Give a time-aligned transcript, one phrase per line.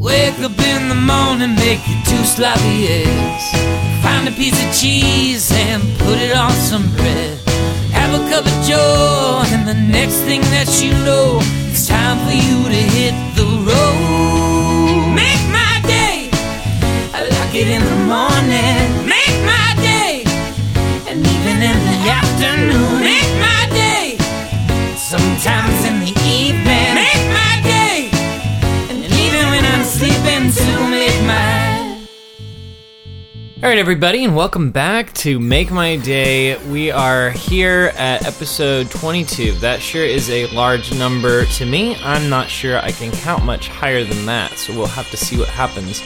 [0.00, 3.44] Wake up in the morning, make you two sloppy eggs.
[4.02, 7.36] Find a piece of cheese and put it on some bread.
[7.92, 12.32] Have a cup of joe, and the next thing that you know, it's time for
[12.32, 15.12] you to hit the road.
[15.12, 16.30] Make my day,
[17.12, 19.04] I like it in the morning.
[19.04, 20.24] Make my day,
[21.12, 22.59] and even in the afternoon.
[33.70, 36.56] Right, everybody, and welcome back to Make My Day.
[36.72, 39.52] We are here at episode 22.
[39.60, 41.94] That sure is a large number to me.
[42.02, 45.38] I'm not sure I can count much higher than that, so we'll have to see
[45.38, 46.02] what happens.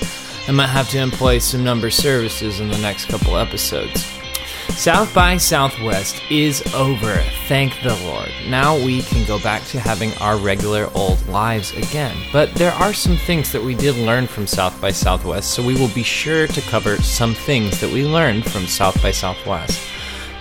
[0.46, 4.13] I might have to employ some number services in the next couple episodes.
[4.77, 7.14] South by Southwest is over,
[7.46, 8.28] thank the Lord.
[8.48, 12.16] Now we can go back to having our regular old lives again.
[12.33, 15.74] But there are some things that we did learn from South by Southwest, so we
[15.74, 19.81] will be sure to cover some things that we learned from South by Southwest.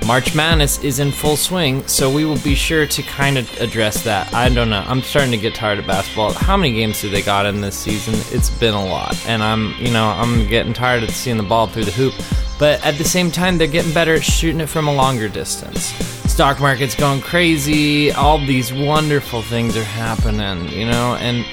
[0.06, 4.04] March Madness is in full swing, so we will be sure to kind of address
[4.04, 4.34] that.
[4.34, 4.84] I don't know.
[4.86, 6.34] I'm starting to get tired of basketball.
[6.34, 8.16] How many games do they got in this season?
[8.36, 11.68] It's been a lot, and I'm, you know, I'm getting tired of seeing the ball
[11.68, 12.14] through the hoop.
[12.60, 15.86] But at the same time, they're getting better at shooting it from a longer distance.
[16.32, 18.12] Stock market's going crazy.
[18.12, 21.46] All these wonderful things are happening, you know, and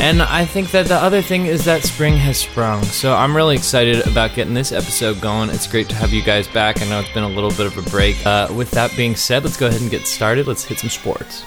[0.00, 2.82] and I think that the other thing is that spring has sprung.
[2.84, 5.50] So I'm really excited about getting this episode going.
[5.50, 6.80] It's great to have you guys back.
[6.80, 8.24] I know it's been a little bit of a break.
[8.24, 10.46] Uh, with that being said, let's go ahead and get started.
[10.46, 11.44] Let's hit some sports.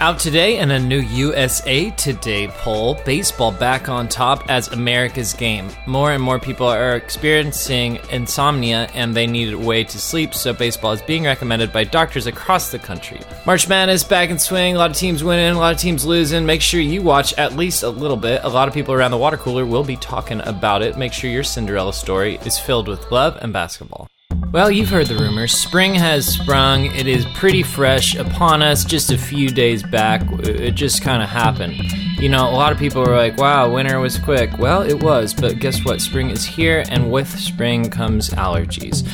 [0.00, 5.68] Out today in a new USA Today poll, baseball back on top as America's game.
[5.86, 10.52] More and more people are experiencing insomnia and they need a way to sleep, so
[10.52, 13.18] baseball is being recommended by doctors across the country.
[13.44, 16.46] March Madness back in swing, a lot of teams winning, a lot of teams losing.
[16.46, 18.42] Make sure you watch at least a little bit.
[18.44, 20.96] A lot of people around the water cooler will be talking about it.
[20.96, 24.06] Make sure your Cinderella story is filled with love and basketball.
[24.50, 25.52] Well, you've heard the rumors.
[25.52, 26.86] Spring has sprung.
[26.86, 30.22] It is pretty fresh upon us just a few days back.
[30.40, 31.76] It just kind of happened.
[32.18, 34.56] You know, a lot of people were like, wow, winter was quick.
[34.56, 36.00] Well, it was, but guess what?
[36.00, 39.06] Spring is here, and with spring comes allergies.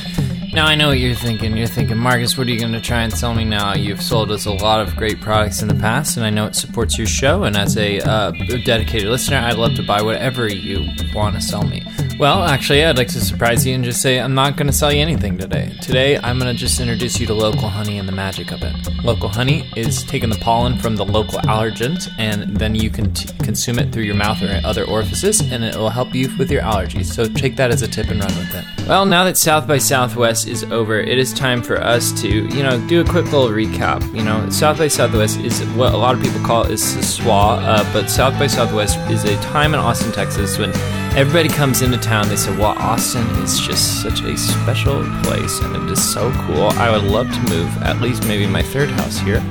[0.53, 1.57] Now, I know what you're thinking.
[1.57, 3.75] You're thinking, Marcus, what are you going to try and sell me now?
[3.75, 6.55] You've sold us a lot of great products in the past, and I know it
[6.55, 7.43] supports your show.
[7.43, 8.31] And as a uh,
[8.63, 11.83] dedicated listener, I'd love to buy whatever you want to sell me.
[12.17, 14.91] Well, actually, I'd like to surprise you and just say I'm not going to sell
[14.91, 15.75] you anything today.
[15.81, 18.73] Today, I'm going to just introduce you to local honey and the magic of it.
[19.03, 23.27] Local honey is taking the pollen from the local allergens, and then you can t-
[23.43, 26.61] consume it through your mouth or other orifices, and it will help you with your
[26.61, 27.07] allergies.
[27.07, 28.87] So take that as a tip and run with it.
[28.87, 32.63] Well, now that South by Southwest is over, it is time for us to, you
[32.63, 34.01] know, do a quick little recap.
[34.15, 37.93] You know, South by Southwest is what a lot of people call is SWA, uh,
[37.93, 40.71] but South by Southwest is a time in Austin, Texas when
[41.15, 42.27] everybody comes into town.
[42.27, 46.69] They say, "Well, Austin is just such a special place, and it is so cool.
[46.77, 49.41] I would love to move at least maybe my third house here."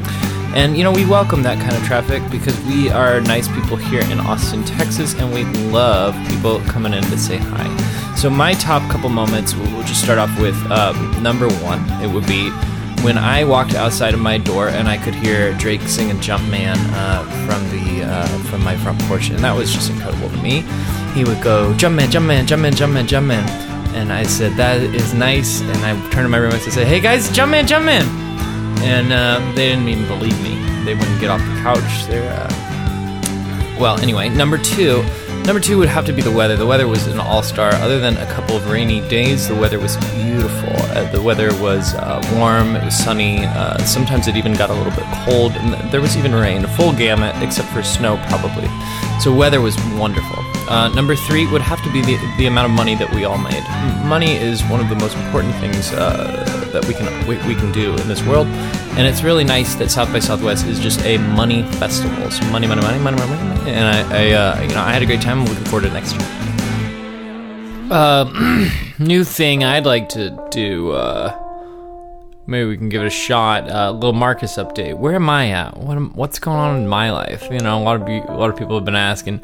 [0.55, 4.03] And you know, we welcome that kind of traffic because we are nice people here
[4.03, 8.15] in Austin, Texas, and we love people coming in to say hi.
[8.15, 11.81] So my top couple moments, we'll just start off with um, number one.
[12.03, 12.51] It would be
[13.03, 17.25] when I walked outside of my door and I could hear Drake singing "Jumpman" uh,
[17.47, 20.63] from the uh, from my front porch, and that was just incredible to me.
[21.15, 24.25] He would go jump man, jump man, jump "Jumpman, Jumpman, Jumpman, Jumpman, Jumpman," and I
[24.25, 27.67] said that is nice, and I turned to my roommates and said, "Hey guys, Jumpman,
[27.67, 28.03] Jumpman,"
[28.83, 30.55] and uh, they didn't even believe me.
[30.85, 32.07] They wouldn't get off the couch.
[32.07, 35.05] They're uh, well, anyway, number two.
[35.45, 36.57] Number two would have to be the weather.
[36.57, 37.75] The weather was an all star.
[37.75, 40.73] Other than a couple of rainy days, the weather was beautiful.
[40.97, 43.45] Uh, the weather was uh, warm, it was sunny.
[43.45, 46.67] Uh, sometimes it even got a little bit cold, and th- there was even rain.
[46.69, 48.69] Full gamut, except for snow, probably.
[49.21, 50.43] So, weather was wonderful.
[50.69, 53.39] Uh, number three would have to be the, the amount of money that we all
[53.39, 53.63] made.
[54.05, 57.71] Money is one of the most important things uh, that we can we, we can
[57.73, 58.47] do in this world,
[58.97, 62.31] and it's really nice that South by Southwest is just a money festival.
[62.31, 65.03] So money, money, money, money, money, money, and I, I uh, you know, I had
[65.03, 65.41] a great time.
[65.41, 66.45] I'm looking forward to next year.
[67.91, 68.69] Uh,
[68.99, 70.93] new thing I'd like to do.
[70.93, 71.41] Uh,
[72.47, 73.69] maybe we can give it a shot.
[73.69, 74.97] A uh, little Marcus update.
[74.99, 75.77] Where am I at?
[75.77, 77.47] What am, what's going on in my life?
[77.51, 79.41] You know, a lot of a lot of people have been asking,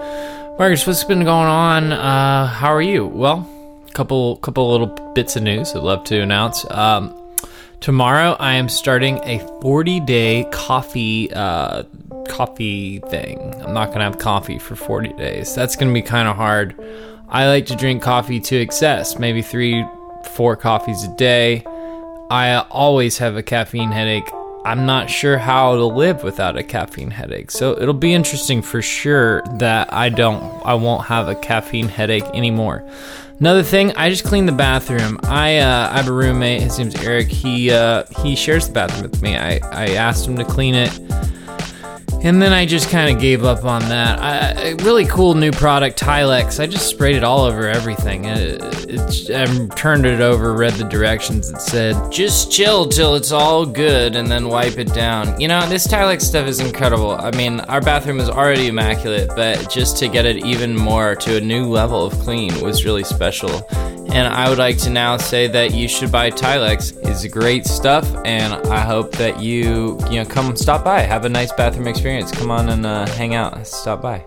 [0.61, 1.91] Marcus, what's been going on?
[1.91, 3.07] Uh, how are you?
[3.07, 3.49] Well,
[3.95, 6.71] couple couple little bits of news I'd love to announce.
[6.71, 7.17] Um,
[7.81, 11.85] tomorrow I am starting a 40 day coffee uh,
[12.29, 13.55] coffee thing.
[13.65, 15.55] I'm not gonna have coffee for 40 days.
[15.55, 16.75] That's gonna be kind of hard.
[17.31, 19.87] I like to drink coffee to excess, maybe three,
[20.35, 21.65] four coffees a day.
[22.31, 24.31] I always have a caffeine headache
[24.65, 27.51] I'm not sure how to live without a caffeine headache.
[27.51, 32.27] So it'll be interesting for sure that I don't, I won't have a caffeine headache
[32.35, 32.85] anymore.
[33.39, 35.19] Another thing, I just cleaned the bathroom.
[35.23, 36.61] I uh, I have a roommate.
[36.61, 37.29] His name's Eric.
[37.29, 39.35] He uh, he shares the bathroom with me.
[39.35, 40.91] I, I asked him to clean it
[42.22, 44.82] and then I just kind of gave up on that.
[44.82, 46.61] Really cool new product, Tilex.
[46.61, 48.26] I just sprayed it all over everything.
[48.26, 48.58] Uh,
[48.88, 51.50] it, it, I turned it over, read the directions.
[51.50, 55.40] It said, just chill till it's all good and then wipe it down.
[55.40, 57.12] You know, this Tilex stuff is incredible.
[57.12, 61.37] I mean, our bathroom is already immaculate, but just to get it even more to
[61.37, 63.67] a new level of clean was really special.
[64.12, 66.99] And I would like to now say that you should buy Tilex.
[67.07, 71.29] It's great stuff, and I hope that you, you know, come stop by, have a
[71.29, 72.33] nice bathroom experience.
[72.33, 73.67] Come on and uh, hang out.
[73.67, 74.27] Stop by.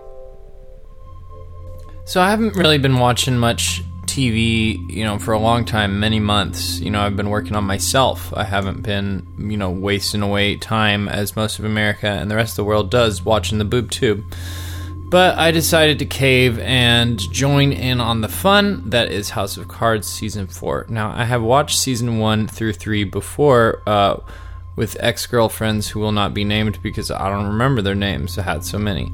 [2.06, 6.20] So I haven't really been watching much TV, you know, for a long time, many
[6.20, 6.78] months.
[6.80, 8.32] You know, I've been working on myself.
[8.34, 12.52] I haven't been, you know, wasting away time as most of America and the rest
[12.52, 14.24] of the world does watching the boob tube.
[15.06, 19.68] But I decided to cave and join in on the fun that is House of
[19.68, 20.86] Cards season 4.
[20.88, 24.16] Now, I have watched season 1 through 3 before uh,
[24.76, 28.38] with ex girlfriends who will not be named because I don't remember their names.
[28.38, 29.12] I had so many.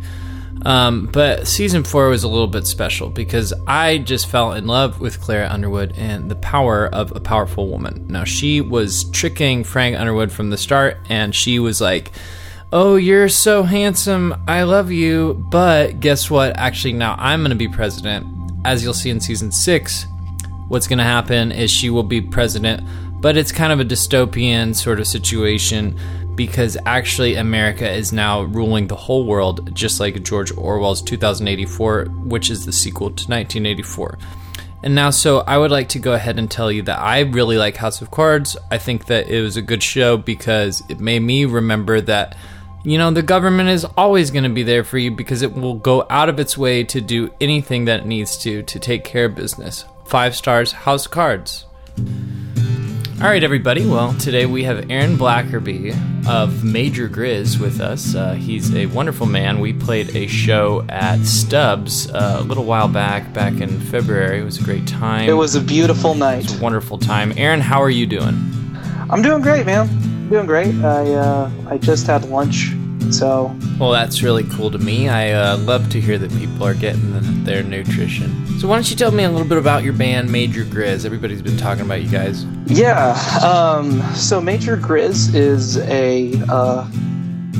[0.64, 5.00] Um, but season four was a little bit special because I just fell in love
[5.00, 8.06] with Claire Underwood and the power of a powerful woman.
[8.08, 12.12] Now, she was tricking Frank Underwood from the start, and she was like,
[12.72, 14.34] Oh, you're so handsome.
[14.46, 15.34] I love you.
[15.50, 16.56] But guess what?
[16.56, 18.26] Actually, now I'm going to be president.
[18.64, 20.06] As you'll see in season six,
[20.68, 22.86] what's going to happen is she will be president
[23.20, 25.98] but it's kind of a dystopian sort of situation
[26.34, 32.50] because actually America is now ruling the whole world, just like George Orwell's 2084, which
[32.50, 34.18] is the sequel to 1984.
[34.82, 37.58] And now, so I would like to go ahead and tell you that I really
[37.58, 38.56] like House of Cards.
[38.70, 42.38] I think that it was a good show because it made me remember that,
[42.82, 45.74] you know, the government is always going to be there for you because it will
[45.74, 49.26] go out of its way to do anything that it needs to to take care
[49.26, 49.84] of business.
[50.06, 51.66] Five stars, House Cards.
[51.98, 53.86] All right, everybody.
[53.86, 55.94] Well, today we have Aaron Blackerby
[56.26, 58.14] of Major Grizz with us.
[58.14, 59.60] Uh, he's a wonderful man.
[59.60, 64.40] We played a show at Stubbs uh, a little while back, back in February.
[64.40, 65.28] It was a great time.
[65.28, 66.44] It was a beautiful night.
[66.44, 67.34] It was a wonderful time.
[67.36, 68.38] Aaron, how are you doing?
[69.10, 69.99] I'm doing great, man.
[70.30, 70.74] Doing great.
[70.76, 72.72] I uh, I just had lunch
[73.12, 75.08] so, well, that's really cool to me.
[75.08, 78.46] I uh, love to hear that people are getting the, their nutrition.
[78.60, 81.04] So, why don't you tell me a little bit about your band, Major Grizz?
[81.04, 82.44] Everybody's been talking about you guys.
[82.66, 83.12] Yeah.
[83.42, 86.88] Um, so, Major Grizz is a uh,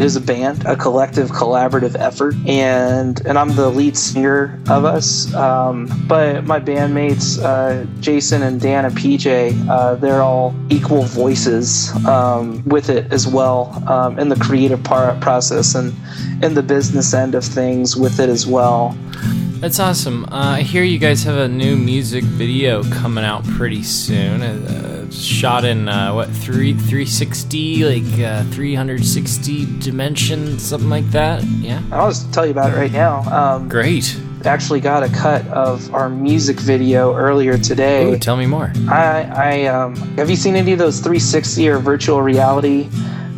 [0.01, 5.33] is a band, a collective, collaborative effort, and and I'm the lead singer of us.
[5.35, 11.93] Um, but my bandmates, uh, Jason and Dan and PJ, uh, they're all equal voices
[12.07, 15.95] um, with it as well um, in the creative part process and
[16.43, 18.97] in the business end of things with it as well.
[19.61, 20.25] That's awesome.
[20.25, 24.41] Uh, I hear you guys have a new music video coming out pretty soon.
[24.41, 31.43] Uh, shot in uh, what three 360, like uh, 360 dimension something like that.
[31.45, 31.83] Yeah.
[31.93, 33.23] I'll just tell you about it right now.
[33.31, 34.19] Um, Great.
[34.45, 38.15] Actually, got a cut of our music video earlier today.
[38.15, 38.73] Ooh, tell me more.
[38.89, 42.89] I, I um, have you seen any of those 360 or virtual reality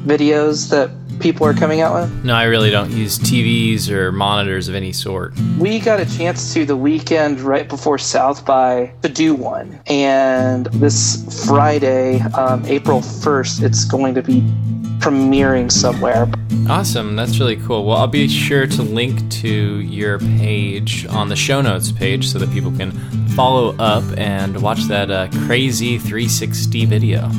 [0.04, 0.90] videos that
[1.22, 2.24] people are coming out with?
[2.24, 5.34] No, I really don't use TVs or monitors of any sort.
[5.58, 9.80] We got a chance to the weekend right before South by to do one.
[9.86, 14.40] And this Friday, um, April 1st, it's going to be
[15.02, 16.28] premiering somewhere.
[16.68, 17.16] Awesome.
[17.16, 17.84] That's really cool.
[17.84, 22.38] Well, I'll be sure to link to your page on the show notes page so
[22.38, 22.92] that people can
[23.30, 27.30] follow up and watch that uh, crazy 360 video.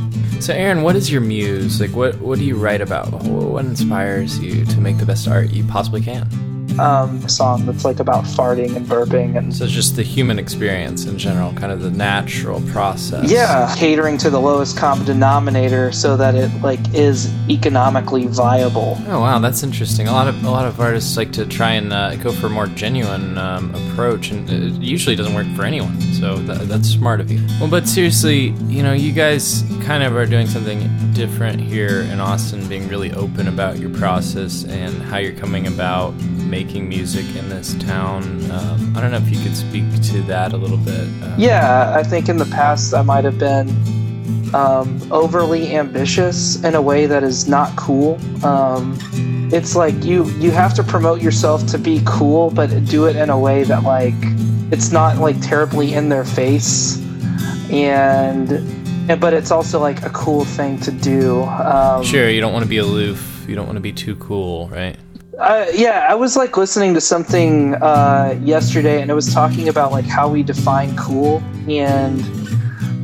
[0.41, 1.79] So, Aaron, what is your muse?
[1.79, 3.07] Like, what what do you write about?
[3.23, 6.52] What inspires you to make the best art you possibly can?
[6.79, 11.05] Um, song that's like about farting and burping and so it's just the human experience
[11.05, 13.29] in general kind of the natural process.
[13.29, 18.97] Yeah catering to the lowest common denominator so that it like is economically viable.
[19.07, 20.07] Oh wow that's interesting.
[20.07, 22.49] A lot of a lot of artists like to try and uh, go for a
[22.49, 27.19] more genuine um, approach and it usually doesn't work for anyone so that, that's smart
[27.19, 30.79] of you well but seriously you know you guys kind of are doing something
[31.11, 36.13] different here in austin being really open about your process and how you're coming about
[36.53, 38.21] making music in this town.
[38.51, 41.07] Um, I don't know if you could speak to that a little bit.
[41.23, 43.69] Uh, yeah, I think in the past I might have been
[44.53, 48.19] um, overly ambitious in a way that is not cool.
[48.45, 48.99] Um,
[49.51, 53.31] it's like you you have to promote yourself to be cool, but do it in
[53.31, 54.13] a way that like
[54.71, 57.01] it's not like terribly in their face
[57.71, 58.51] and
[59.09, 61.43] and, but it's also like a cool thing to do.
[61.43, 63.45] Um, Sure, you don't want to be aloof.
[63.47, 64.95] You don't want to be too cool, right?
[65.37, 69.91] Uh, yeah, I was like listening to something uh, yesterday, and it was talking about
[69.91, 72.21] like how we define cool, and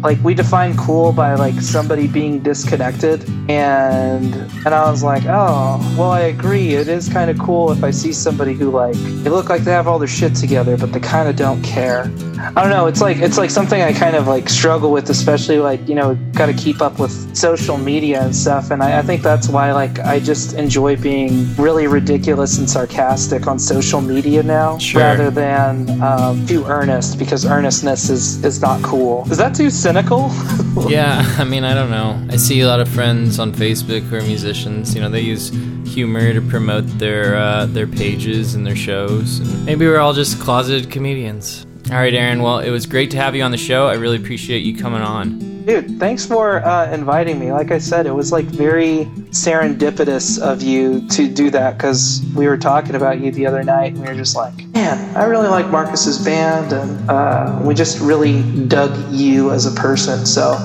[0.01, 4.33] like we define cool by like somebody being disconnected, and
[4.65, 6.73] and I was like, oh, well, I agree.
[6.75, 9.71] It is kind of cool if I see somebody who like they look like they
[9.71, 12.11] have all their shit together, but they kind of don't care.
[12.55, 12.87] I don't know.
[12.87, 16.15] It's like it's like something I kind of like struggle with, especially like you know,
[16.33, 18.71] got to keep up with social media and stuff.
[18.71, 23.47] And I, I think that's why like I just enjoy being really ridiculous and sarcastic
[23.47, 25.01] on social media now, Sure.
[25.01, 29.27] rather than um, too earnest because earnestness is is not cool.
[29.29, 30.29] Is that too cynical?
[30.87, 32.25] Yeah, I mean, I don't know.
[32.31, 34.95] I see a lot of friends on Facebook who are musicians.
[34.95, 35.49] You know, they use
[35.85, 39.39] humor to promote their uh, their pages and their shows.
[39.39, 41.65] And maybe we're all just closeted comedians.
[41.91, 42.41] All right, Aaron.
[42.41, 43.87] Well, it was great to have you on the show.
[43.87, 45.48] I really appreciate you coming on.
[45.65, 47.51] Dude, thanks for uh, inviting me.
[47.51, 52.47] Like I said, it was like very serendipitous of you to do that because we
[52.47, 55.47] were talking about you the other night and we were just like, man, I really
[55.47, 60.25] like Marcus's band and uh, we just really dug you as a person.
[60.25, 60.57] So,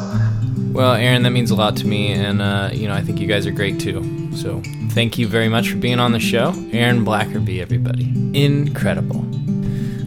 [0.72, 3.26] Well, Aaron, that means a lot to me, and uh, you know, I think you
[3.26, 4.30] guys are great too.
[4.34, 8.10] So, thank you very much for being on the show, Aaron Blackerby, everybody.
[8.32, 9.24] Incredible.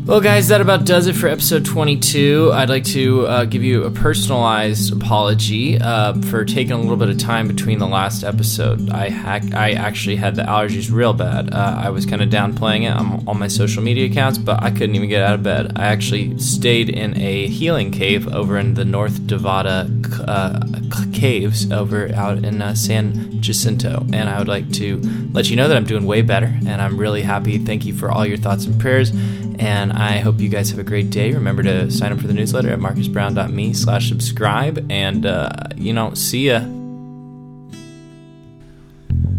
[0.08, 2.52] Well, guys, that about does it for episode 22.
[2.54, 7.10] I'd like to uh, give you a personalized apology uh, for taking a little bit
[7.10, 8.90] of time between the last episode.
[8.90, 11.54] I hack I actually had the allergies real bad.
[11.54, 14.72] Uh, I was kind of downplaying it on, on my social media accounts, but I
[14.72, 15.74] couldn't even get out of bed.
[15.76, 19.92] I actually stayed in a healing cave over in the North Nevada
[20.26, 20.66] uh,
[21.12, 25.02] caves over out in uh, San Jacinto, and I would like to
[25.34, 27.58] let you know that I'm doing way better, and I'm really happy.
[27.58, 29.12] Thank you for all your thoughts and prayers,
[29.60, 31.34] and I hope you guys have a great day.
[31.34, 36.14] Remember to sign up for the newsletter at marcusbrown.me slash subscribe, and, uh, you know,
[36.14, 36.60] see ya.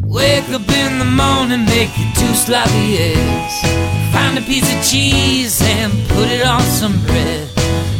[0.02, 3.60] Wake up in the morning, make your two sloppy eggs.
[4.12, 7.48] Find a piece of cheese and put it on some bread.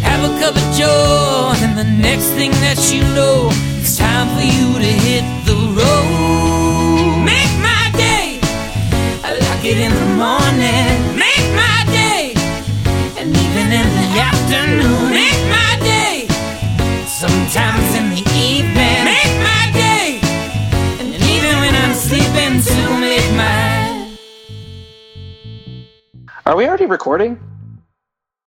[0.03, 4.43] Have a cup of joe, and the next thing that you know, it's time for
[4.43, 5.38] you to hit
[26.59, 27.39] we already recording?